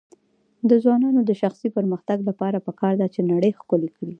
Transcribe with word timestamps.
د 0.69 0.71
ځوانانو 0.83 1.21
د 1.25 1.31
شخصي 1.41 1.67
پرمختګ 1.77 2.17
لپاره 2.29 2.57
پکار 2.67 2.93
ده 3.01 3.07
چې 3.13 3.19
نړۍ 3.31 3.51
ښکلی 3.59 3.89
کړي. 3.97 4.09